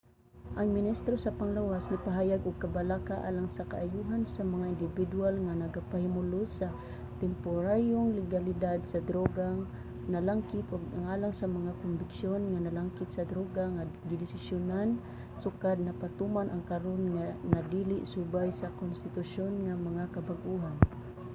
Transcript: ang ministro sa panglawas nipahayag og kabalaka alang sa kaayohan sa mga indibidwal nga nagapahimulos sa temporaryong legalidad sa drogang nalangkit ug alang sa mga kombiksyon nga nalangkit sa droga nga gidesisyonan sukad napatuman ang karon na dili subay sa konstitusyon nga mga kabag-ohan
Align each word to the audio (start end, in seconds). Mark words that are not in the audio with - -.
ang 0.59 0.69
ministro 0.77 1.13
sa 1.19 1.35
panglawas 1.39 1.85
nipahayag 1.93 2.41
og 2.49 2.61
kabalaka 2.63 3.15
alang 3.27 3.49
sa 3.53 3.67
kaayohan 3.71 4.23
sa 4.35 4.43
mga 4.53 4.65
indibidwal 4.73 5.35
nga 5.45 5.53
nagapahimulos 5.63 6.49
sa 6.59 6.67
temporaryong 7.23 8.09
legalidad 8.19 8.79
sa 8.91 8.99
drogang 9.09 9.59
nalangkit 10.13 10.65
ug 10.75 10.83
alang 11.13 11.33
sa 11.39 11.47
mga 11.57 11.71
kombiksyon 11.81 12.41
nga 12.51 12.59
nalangkit 12.67 13.09
sa 13.11 13.27
droga 13.31 13.63
nga 13.75 13.83
gidesisyonan 14.09 14.89
sukad 15.43 15.77
napatuman 15.81 16.47
ang 16.49 16.63
karon 16.71 17.01
na 17.53 17.59
dili 17.73 17.97
subay 18.13 18.49
sa 18.59 18.73
konstitusyon 18.81 19.53
nga 19.65 19.73
mga 19.87 20.03
kabag-ohan 20.15 20.77